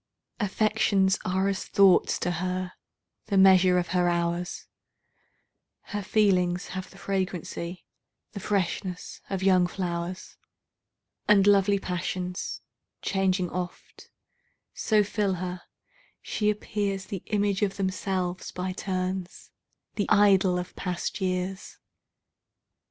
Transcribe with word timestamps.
Affections 0.39 1.19
are 1.25 1.47
as 1.47 1.63
thoughts 1.65 2.17
to 2.17 2.31
her, 2.31 2.73
the 3.27 3.37
measures 3.37 3.77
of 3.79 3.87
her 3.89 4.07
hours; 4.09 4.65
Her 5.81 6.01
feelings 6.01 6.69
have 6.69 6.89
the 6.89 6.97
fragrancy, 6.97 7.85
the 8.31 8.39
freshness, 8.39 9.21
of 9.29 9.43
young 9.43 9.67
flowers; 9.67 10.37
And 11.27 11.45
lovely 11.45 11.77
passions, 11.77 12.61
changing 13.03 13.51
oft, 13.51 14.09
so 14.73 15.03
fill 15.03 15.35
her, 15.35 15.61
she 16.19 16.51
appearsThe 16.51 17.21
image 17.27 17.61
of 17.61 17.77
themselves 17.77 18.51
by 18.51 18.71
turns,—the 18.71 20.09
idol 20.09 20.57
of 20.57 20.75
past 20.75 21.21
years! 21.21 21.77